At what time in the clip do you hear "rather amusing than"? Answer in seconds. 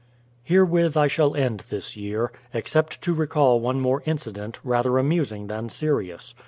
4.63-5.69